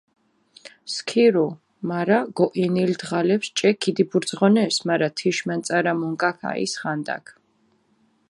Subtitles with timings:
[0.93, 1.45] სქირუ,
[1.87, 7.25] მარა გოჸინილ დღალეფს ჭე ქიდიბურძღონეს, მარა თიშ მანწარა მონკაქ აჸის ხანდაქ.